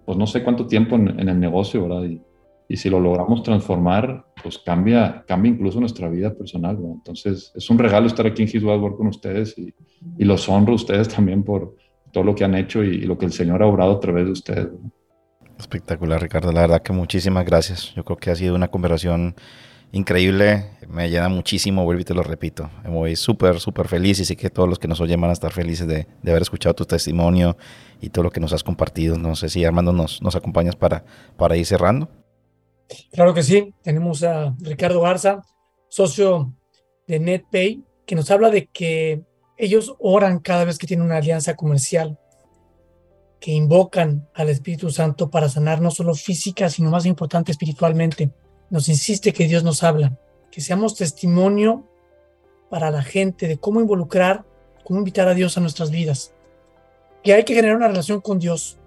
[0.04, 2.04] pues no sé cuánto tiempo en, en el negocio, ¿verdad?
[2.04, 2.20] Y,
[2.68, 6.78] y si lo logramos transformar, pues cambia, cambia incluso nuestra vida personal.
[6.80, 9.74] Entonces, es un regalo estar aquí en His Work con ustedes y,
[10.18, 11.76] y, los honro a ustedes también por
[12.12, 14.32] todo lo que han hecho y, lo que el Señor ha obrado a través de
[14.32, 14.68] ustedes.
[15.58, 16.52] Espectacular, Ricardo.
[16.52, 17.94] La verdad que muchísimas gracias.
[17.94, 19.34] Yo creo que ha sido una conversación
[19.92, 20.70] increíble.
[20.88, 22.70] Me llena muchísimo, vuelvo y te lo repito.
[22.82, 25.32] Me voy súper, súper feliz y sé que todos los que nos oyen van a
[25.34, 27.56] estar felices de, de, haber escuchado tu testimonio
[28.00, 29.18] y todo lo que nos has compartido.
[29.18, 31.04] No sé si Armando nos, nos acompañas para,
[31.36, 32.08] para ir cerrando.
[33.12, 35.42] Claro que sí, tenemos a Ricardo Garza,
[35.88, 36.52] socio
[37.06, 39.22] de NetPay, que nos habla de que
[39.56, 42.18] ellos oran cada vez que tienen una alianza comercial,
[43.40, 48.30] que invocan al Espíritu Santo para sanar no solo física, sino más importante espiritualmente.
[48.70, 50.18] Nos insiste que Dios nos habla,
[50.50, 51.84] que seamos testimonio
[52.70, 54.44] para la gente de cómo involucrar,
[54.84, 56.34] cómo invitar a Dios a nuestras vidas,
[57.22, 58.78] que hay que generar una relación con Dios,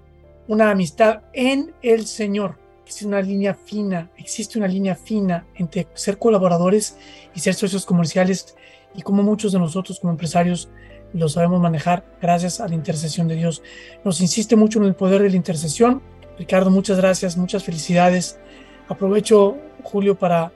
[0.48, 6.18] una amistad en el Señor existe una línea fina, existe una línea fina entre ser
[6.18, 6.98] colaboradores
[7.36, 8.56] y ser socios comerciales
[8.96, 10.70] y como muchos de nosotros como empresarios
[11.12, 13.62] lo sabemos manejar gracias a la intercesión de Dios.
[14.06, 16.02] Nos insiste mucho en el poder de la intercesión.
[16.40, 18.40] Ricardo, muchas gracias, muchas felicidades.
[18.88, 20.54] Aprovecho, Julio, para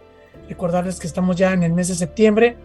[0.48, 2.56] recordarles que estamos ya en el mes de septiembre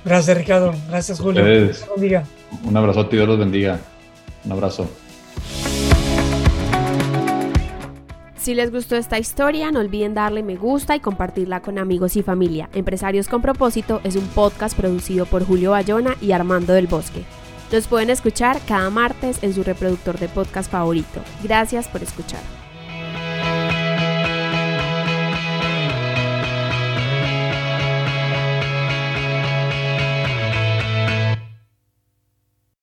[0.03, 1.43] Gracias Ricardo, gracias Julio.
[2.63, 3.79] Un abrazo, Dios los bendiga.
[4.45, 4.87] Un abrazo.
[8.47, 12.23] Si les gustó esta historia, no olviden darle me gusta y compartirla con amigos y
[12.23, 12.69] familia.
[12.73, 17.25] Empresarios con propósito es un podcast producido por Julio Bayona y Armando del Bosque.
[17.71, 21.21] Nos pueden escuchar cada martes en su reproductor de podcast favorito.
[21.43, 22.66] Gracias por escuchar.